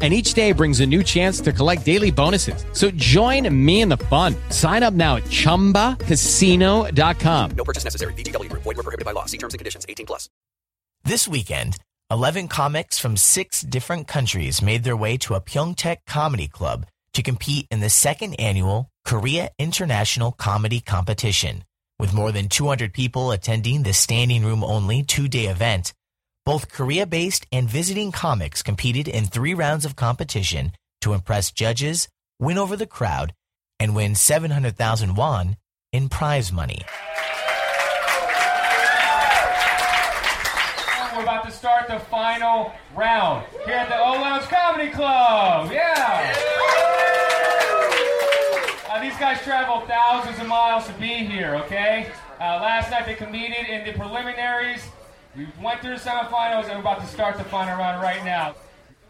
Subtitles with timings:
[0.00, 2.64] And each day brings a new chance to collect daily bonuses.
[2.72, 4.36] So join me in the fun.
[4.50, 7.50] Sign up now at chumbacasino.com.
[7.56, 8.12] No purchase necessary.
[8.12, 8.62] VGW Group.
[8.62, 9.24] Void were prohibited by law.
[9.24, 9.84] See terms and conditions.
[9.88, 10.28] 18 plus.
[11.02, 11.78] This weekend,
[12.10, 17.22] 11 comics from six different countries made their way to a Pyeongtaek Comedy Club to
[17.22, 21.64] compete in the second annual Korea International Comedy Competition.
[21.98, 25.92] With more than 200 people attending the standing room only two day event,
[26.48, 32.08] both Korea based and visiting comics competed in three rounds of competition to impress judges,
[32.40, 33.34] win over the crowd,
[33.78, 35.58] and win 700,000 won
[35.92, 36.80] in prize money.
[41.14, 45.70] We're about to start the final round here at the O'Lounge Comedy Club.
[45.70, 46.34] Yeah.
[48.88, 52.10] Uh, these guys traveled thousands of miles to be here, okay?
[52.40, 54.80] Uh, last night they competed in the preliminaries.
[55.38, 58.56] We went through the semifinals and we're about to start the final round right now.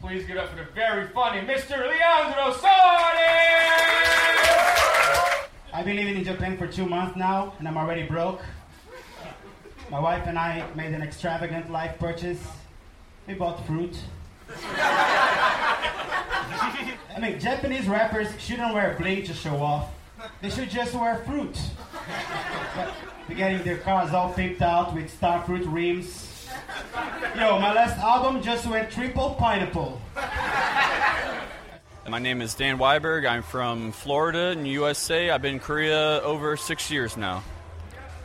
[0.00, 1.78] Please give up for the very funny Mr.
[1.78, 3.22] Leandro Sardi!
[5.72, 8.42] I've been living in Japan for two months now, and I'm already broke.
[9.88, 12.44] My wife and I made an extravagant life purchase.
[13.28, 13.96] We bought fruit.
[14.66, 15.78] I
[17.20, 19.92] mean, Japanese rappers shouldn't wear bling to show off.
[20.42, 21.56] They should just wear fruit.
[22.74, 22.92] But
[23.26, 26.48] they're getting their cars all pimped out with star fruit rims.
[27.36, 30.00] Yo, my last album just went triple pineapple.
[32.08, 33.28] My name is Dan Weiberg.
[33.28, 35.30] I'm from Florida in USA.
[35.30, 37.42] I've been in Korea over six years now.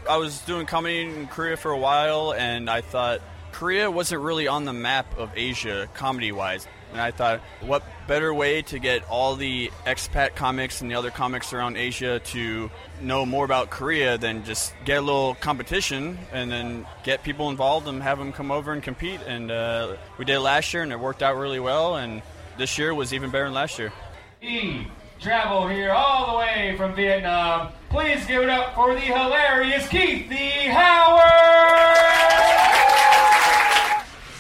[0.07, 4.47] I was doing comedy in Korea for a while, and I thought Korea wasn't really
[4.47, 6.67] on the map of Asia comedy wise.
[6.91, 11.11] And I thought, what better way to get all the expat comics and the other
[11.11, 12.69] comics around Asia to
[13.01, 17.87] know more about Korea than just get a little competition and then get people involved
[17.87, 19.21] and have them come over and compete.
[19.25, 21.95] And uh, we did it last year, and it worked out really well.
[21.95, 22.21] And
[22.57, 23.93] this year was even better than last year.
[24.39, 24.87] He
[25.19, 27.71] traveled here all the way from Vietnam.
[27.89, 31.60] Please give it up for the hilarious Keith the Howard!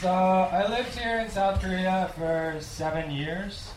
[0.01, 3.69] So I lived here in South Korea for seven years,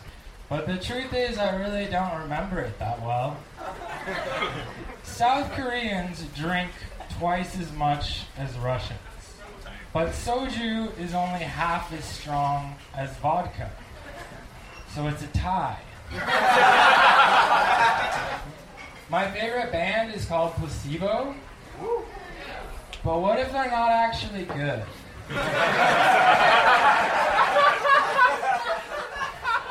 [0.49, 3.37] but the truth is I really don't remember it that well.
[5.03, 6.71] South Koreans drink
[7.19, 8.97] twice as much as Russians,
[9.93, 13.69] but soju is only half as strong as vodka,
[14.95, 15.77] so it's a tie.
[19.11, 21.35] My favorite band is called Placebo.
[23.03, 24.81] But what if they're not actually good?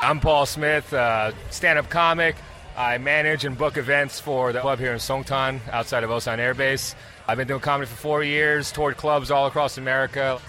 [0.01, 2.35] I'm Paul Smith, uh, stand up comic.
[2.77, 6.53] I manage and book events for the club here in Songtan outside of Osan Air
[6.53, 6.93] Base.
[7.27, 10.41] I've been doing comedy for four years, toured clubs all across America.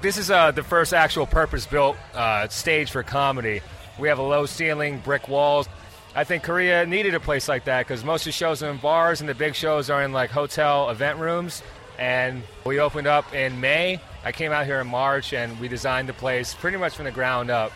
[0.00, 3.60] This is uh, the first actual purpose built uh, stage for comedy.
[3.98, 5.68] We have a low ceiling, brick walls.
[6.16, 8.78] I think Korea needed a place like that because most of the shows are in
[8.78, 11.62] bars and the big shows are in like hotel event rooms.
[11.98, 14.00] And we opened up in May.
[14.24, 17.10] I came out here in March and we designed the place pretty much from the
[17.10, 17.72] ground up.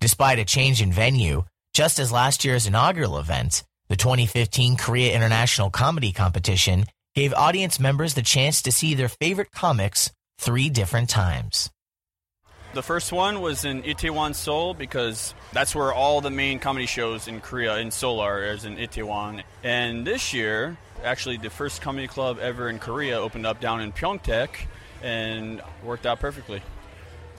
[0.00, 5.70] Despite a change in venue, just as last year's inaugural event, the 2015 Korea International
[5.70, 11.70] Comedy Competition gave audience members the chance to see their favorite comics three different times.
[12.74, 17.28] The first one was in Itaewon, Seoul, because that's where all the main comedy shows
[17.28, 19.44] in Korea in Seoul are, is in Itaewon.
[19.62, 23.92] And this year, actually, the first comedy club ever in Korea opened up down in
[23.92, 24.48] Pyeongtaek
[25.02, 26.62] and worked out perfectly.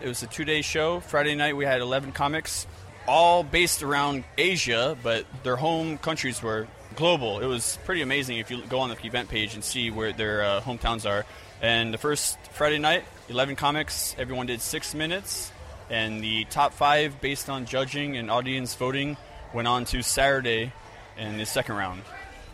[0.01, 0.99] It was a two day show.
[0.99, 2.67] Friday night, we had 11 comics,
[3.07, 7.39] all based around Asia, but their home countries were global.
[7.39, 10.43] It was pretty amazing if you go on the event page and see where their
[10.43, 11.25] uh, hometowns are.
[11.61, 15.51] And the first Friday night, 11 comics, everyone did six minutes.
[15.89, 19.17] And the top five, based on judging and audience voting,
[19.53, 20.73] went on to Saturday
[21.17, 22.01] in the second round.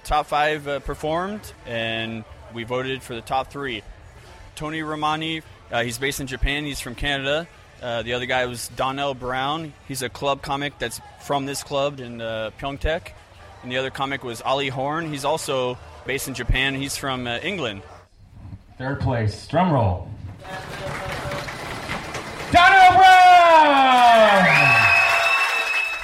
[0.04, 3.84] Top five uh, performed, and we voted for the top three.
[4.56, 7.48] Tony Romani, uh, he's based in Japan, he's from Canada.
[7.82, 9.74] Uh, the other guy was Donnell Brown.
[9.88, 13.12] He's a club comic that's from this club in uh, Pyeongtaek.
[13.64, 15.10] And the other comic was Ali Horn.
[15.10, 16.76] He's also based in Japan.
[16.76, 17.82] He's from uh, England.
[18.78, 20.10] Third place, drum roll.
[22.52, 23.32] Donnell Brown!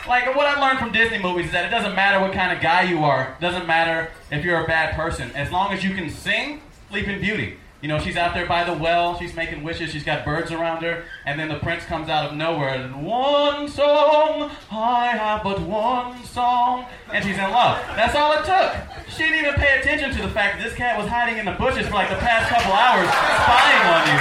[0.07, 2.63] Like what I learned from Disney movies is that it doesn't matter what kind of
[2.63, 3.36] guy you are.
[3.38, 5.31] It doesn't matter if you're a bad person.
[5.31, 7.57] As long as you can sing, Sleeping Beauty.
[7.81, 10.81] You know, she's out there by the well, she's making wishes, she's got birds around
[10.81, 15.62] her, and then the prince comes out of nowhere and one song, I have but
[15.62, 17.77] one song, and she's in love.
[17.94, 18.74] That's all it took.
[19.12, 21.51] She didn't even pay attention to the fact that this cat was hiding in the
[21.54, 23.06] bushes for like the past couple hours,
[23.45, 24.19] spying on you.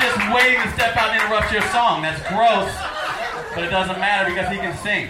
[0.00, 2.00] Just waiting to step out and interrupt your song.
[2.00, 2.72] That's gross,
[3.54, 5.08] but it doesn't matter because he can sing.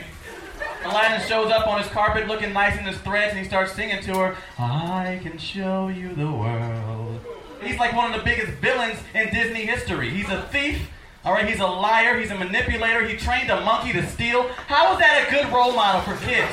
[0.85, 4.03] Aladdin shows up on his carpet looking nice in his threads and he starts singing
[4.03, 7.21] to her, I can show you the world.
[7.63, 10.11] He's like one of the biggest villains in Disney history.
[10.11, 10.91] He's a thief,
[11.25, 14.43] all right, he's a liar, he's a manipulator, he trained a monkey to steal.
[14.67, 16.53] How is that a good role model for kids?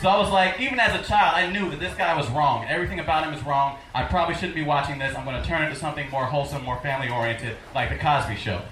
[0.00, 2.64] So I was like, even as a child, I knew that this guy was wrong.
[2.64, 3.76] Everything about him is wrong.
[3.94, 5.14] I probably shouldn't be watching this.
[5.14, 8.36] I'm going to turn it into something more wholesome, more family oriented, like The Cosby
[8.36, 8.62] Show.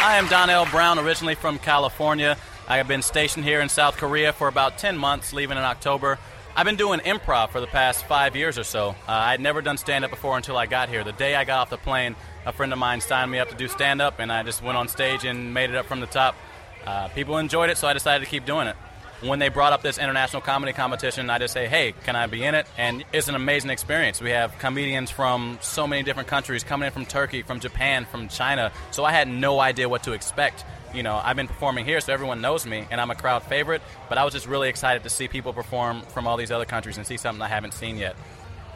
[0.00, 2.38] I am Donnell Brown, originally from California.
[2.66, 6.18] I have been stationed here in South Korea for about 10 months, leaving in October.
[6.56, 8.96] I've been doing improv for the past five years or so.
[9.06, 11.04] Uh, I had never done stand up before until I got here.
[11.04, 13.54] The day I got off the plane, a friend of mine signed me up to
[13.54, 16.06] do stand up, and I just went on stage and made it up from the
[16.06, 16.36] top.
[16.86, 18.76] Uh, people enjoyed it, so I decided to keep doing it.
[19.20, 22.44] When they brought up this international comedy competition, I just say, hey, can I be
[22.44, 22.66] in it?
[22.76, 24.20] And it's an amazing experience.
[24.20, 28.28] We have comedians from so many different countries coming in from Turkey, from Japan, from
[28.28, 28.70] China.
[28.90, 30.64] So I had no idea what to expect.
[30.92, 33.80] You know, I've been performing here, so everyone knows me, and I'm a crowd favorite.
[34.10, 36.98] But I was just really excited to see people perform from all these other countries
[36.98, 38.16] and see something I haven't seen yet.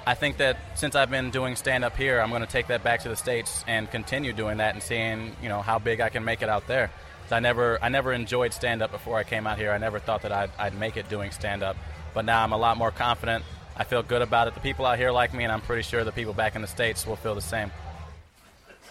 [0.07, 2.83] I think that since I've been doing stand up here, I'm going to take that
[2.83, 6.09] back to the States and continue doing that and seeing, you know, how big I
[6.09, 6.91] can make it out there.
[7.33, 9.71] I never, I never enjoyed stand up before I came out here.
[9.73, 11.77] I never thought that I'd, I'd make it doing stand up.
[12.15, 13.45] But now I'm a lot more confident.
[13.77, 14.55] I feel good about it.
[14.55, 16.69] The people out here like me, and I'm pretty sure the people back in the
[16.69, 17.71] States will feel the same.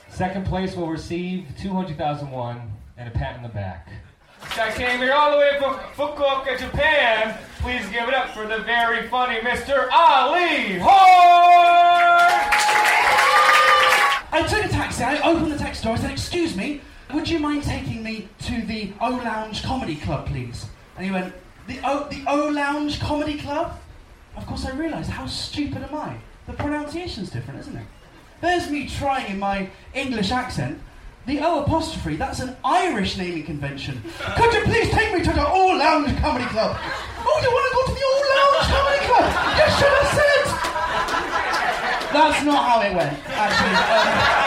[0.10, 3.89] Second place will receive 200,000 won and a pat in the back.
[4.42, 7.38] I came here all the way from Fukuoka, Japan.
[7.60, 9.89] Please give it up for the very funny Mr.
[9.92, 10.94] Ali Hort!
[14.31, 16.81] I took a taxi, I opened the taxi door, I said, Excuse me,
[17.13, 20.65] would you mind taking me to the O Lounge Comedy Club, please?
[20.95, 21.33] And he went,
[21.68, 23.80] The O, the o Lounge Comedy Club?
[24.36, 26.18] Of course, I realised, how stupid am I?
[26.45, 27.86] The pronunciation's different, isn't it?
[28.42, 30.80] There's me trying in my English accent.
[31.25, 34.01] The O apostrophe, that's an Irish naming convention.
[34.38, 36.77] Could you please take me to the O Lounge Comedy Club?
[36.80, 39.27] Oh, do you want to go to the O Lounge Comedy Club?
[39.57, 40.27] You should have said!
[42.13, 43.75] That's not how it went, actually.
[44.44, 44.46] Um,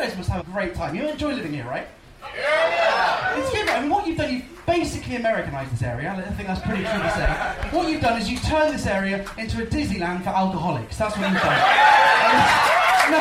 [0.00, 0.94] guys must have a great time.
[0.94, 1.86] You enjoy living here, right?
[2.34, 3.38] Yeah!
[3.38, 3.68] It's good.
[3.68, 6.10] I mean, what you've done, you've basically Americanized this area.
[6.10, 7.76] I think that's pretty true to say.
[7.76, 10.96] What you've done is you turned this area into a Disneyland for alcoholics.
[10.96, 12.66] That's what you've done.
[13.10, 13.18] No,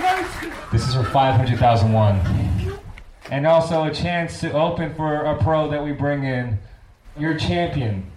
[0.00, 2.18] no, This is for 500,000 won.
[3.30, 6.58] And also a chance to open for a pro that we bring in,
[7.18, 8.10] your champion,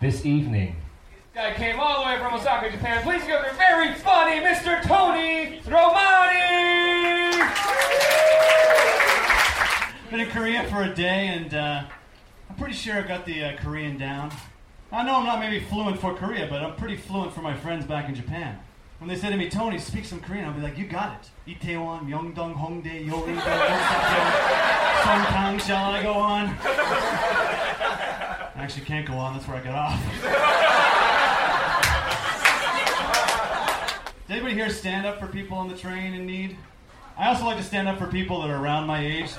[0.00, 0.76] this evening.
[1.34, 3.02] This guy came all the way from Osaka, Japan.
[3.02, 4.80] Please give the very funny Mr.
[4.82, 7.25] Tony Romani!
[10.10, 11.82] Been in Korea for a day, and uh,
[12.48, 14.30] I'm pretty sure I got the uh, Korean down.
[14.92, 17.84] I know I'm not maybe fluent for Korea, but I'm pretty fluent for my friends
[17.84, 18.56] back in Japan.
[19.00, 21.58] When they say to me, Tony, speak some Korean, I'll be like, you got it.
[21.58, 24.20] Itaewon, Myeongdong, Hongdae, Yoringa, Osaka,
[25.02, 26.46] Songtang, shall I go on?
[28.54, 30.00] I actually can't go on, that's where I got off.
[34.28, 36.56] Does anybody here stand up for people on the train in need?
[37.18, 39.30] I also like to stand up for people that are around my age.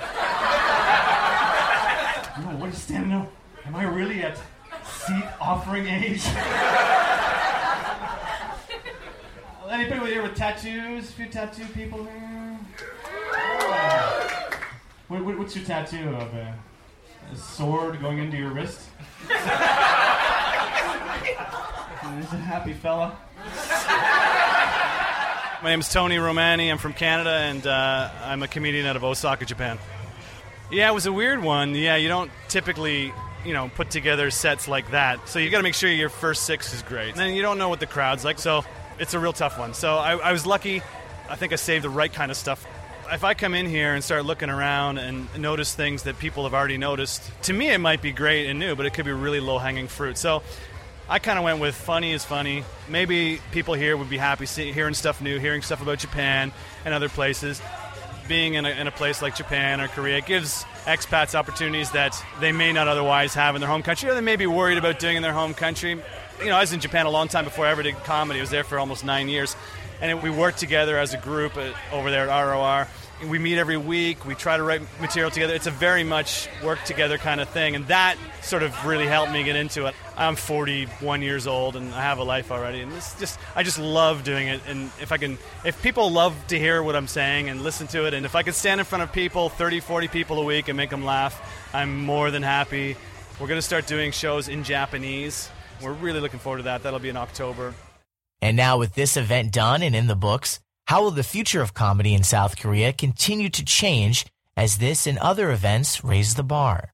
[2.40, 3.30] No, what is standing up?
[3.66, 4.36] Am I really at
[4.84, 6.24] seat offering age?
[9.68, 11.08] Anybody here with tattoos?
[11.08, 12.58] A few tattoo people here?
[15.08, 16.32] What, what, what's your tattoo of?
[16.34, 16.54] A,
[17.32, 18.80] a sword going into your wrist?
[19.28, 19.42] There's
[22.32, 23.18] a happy fella.
[25.62, 26.70] My name is Tony Romani.
[26.70, 29.78] I'm from Canada, and uh, I'm a comedian out of Osaka, Japan.
[30.70, 31.74] Yeah, it was a weird one.
[31.74, 33.12] Yeah, you don't typically,
[33.44, 35.26] you know, put together sets like that.
[35.28, 37.10] So you got to make sure your first six is great.
[37.10, 38.64] And then you don't know what the crowd's like, so
[38.98, 39.72] it's a real tough one.
[39.72, 40.82] So I, I was lucky.
[41.30, 42.66] I think I saved the right kind of stuff.
[43.10, 46.52] If I come in here and start looking around and notice things that people have
[46.52, 49.40] already noticed, to me it might be great and new, but it could be really
[49.40, 50.18] low hanging fruit.
[50.18, 50.42] So
[51.08, 52.64] I kind of went with funny is funny.
[52.86, 56.52] Maybe people here would be happy see, hearing stuff new, hearing stuff about Japan
[56.84, 57.62] and other places.
[58.28, 62.52] Being in a, in a place like Japan or Korea gives expats opportunities that they
[62.52, 65.16] may not otherwise have in their home country, or they may be worried about doing
[65.16, 65.98] in their home country.
[66.40, 68.40] You know, I was in Japan a long time before I ever did comedy.
[68.40, 69.56] I was there for almost nine years,
[70.02, 72.86] and it, we worked together as a group at, over there at ROR.
[73.28, 74.26] we meet every week.
[74.26, 75.54] We try to write material together.
[75.54, 79.32] It's a very much work together kind of thing, and that sort of really helped
[79.32, 79.94] me get into it.
[80.18, 84.24] I'm 41 years old and I have a life already, and just I just love
[84.24, 84.60] doing it.
[84.66, 88.04] And if I can, if people love to hear what I'm saying and listen to
[88.06, 90.66] it, and if I can stand in front of people, 30, 40 people a week,
[90.66, 91.40] and make them laugh,
[91.72, 92.96] I'm more than happy.
[93.38, 95.48] We're to start doing shows in Japanese.
[95.80, 96.82] We're really looking forward to that.
[96.82, 97.72] That'll be in October.
[98.42, 101.74] And now, with this event done and in the books, how will the future of
[101.74, 106.92] comedy in South Korea continue to change as this and other events raise the bar?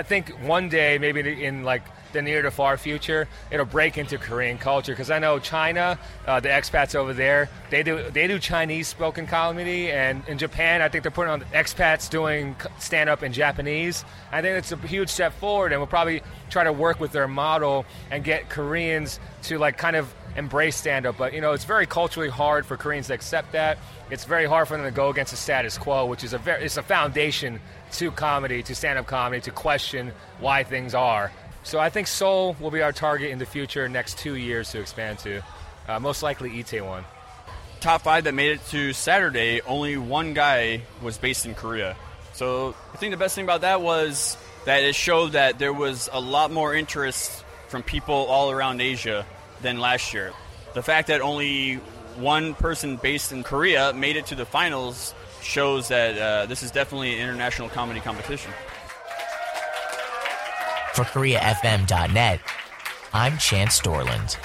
[0.00, 1.82] I think one day, maybe in like
[2.14, 6.40] the near to far future, it'll break into Korean culture because I know China, uh,
[6.40, 10.88] the expats over there, they do they do Chinese spoken comedy, and in Japan, I
[10.88, 14.06] think they're putting on expats doing stand up in Japanese.
[14.32, 17.28] I think it's a huge step forward, and we'll probably try to work with their
[17.28, 21.18] model and get Koreans to like kind of embrace stand up.
[21.18, 23.76] But you know, it's very culturally hard for Koreans to accept that.
[24.10, 26.64] It's very hard for them to go against the status quo, which is a very
[26.64, 27.60] it's a foundation
[27.92, 31.32] to comedy, to stand up comedy, to question why things are.
[31.62, 34.80] So I think Seoul will be our target in the future, next two years to
[34.80, 35.42] expand to.
[35.88, 37.04] Uh, most likely Itaewon.
[37.80, 41.96] Top five that made it to Saturday, only one guy was based in Korea.
[42.32, 46.08] So I think the best thing about that was that it showed that there was
[46.12, 49.26] a lot more interest from people all around Asia
[49.62, 50.32] than last year.
[50.74, 51.76] The fact that only
[52.16, 56.70] one person based in Korea made it to the finals shows that uh, this is
[56.70, 58.52] definitely an international comedy competition.
[60.94, 62.40] For KoreaFM.net,
[63.12, 64.36] I'm Chance Dorland.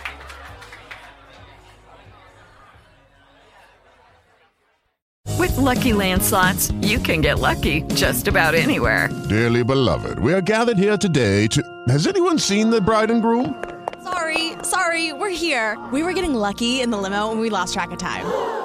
[5.38, 9.10] With lucky landslots, you can get lucky just about anywhere.
[9.28, 11.62] Dearly beloved, we are gathered here today to.
[11.90, 13.64] Has anyone seen the bride and groom?
[14.04, 15.78] Sorry, sorry, we're here.
[15.92, 18.65] We were getting lucky in the limo and we lost track of time.